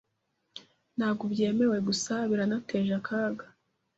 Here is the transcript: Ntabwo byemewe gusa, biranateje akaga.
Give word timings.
Ntabwo 0.97 1.23
byemewe 1.33 1.77
gusa, 1.87 2.13
biranateje 2.29 2.91
akaga. 2.99 3.45